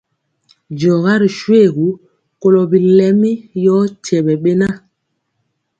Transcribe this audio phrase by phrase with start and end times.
[0.77, 1.87] Diɔga ri shoégu,
[2.41, 3.31] kɔlo bilɛmi
[3.63, 4.69] yor tyebɛna.